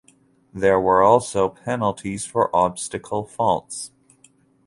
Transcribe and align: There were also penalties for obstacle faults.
There 0.51 0.79
were 0.79 1.03
also 1.03 1.47
penalties 1.47 2.25
for 2.25 2.49
obstacle 2.55 3.23
faults. 3.23 3.91